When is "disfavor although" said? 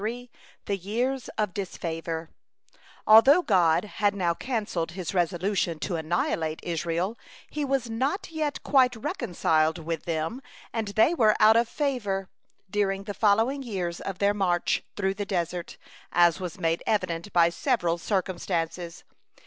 1.53-3.43